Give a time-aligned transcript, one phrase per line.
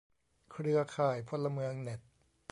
[0.51, 1.99] เครือข่ายพลเมืองเน็ต